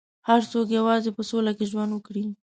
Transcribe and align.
هر 0.27 0.41
څوک 0.51 0.67
غواړي 0.83 1.01
چې 1.05 1.11
په 1.17 1.23
سوله 1.29 1.51
کې 1.57 1.69
ژوند 1.71 1.91
وکړي. 1.93 2.25